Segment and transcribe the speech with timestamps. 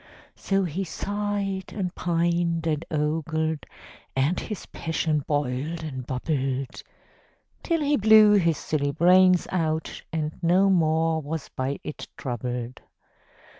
[0.35, 3.67] So he sighed and pined and ogled,
[4.15, 6.81] And his passion boiled and bubbled,
[7.61, 12.81] Till he blew his silly brains out, And no more was by it troubled.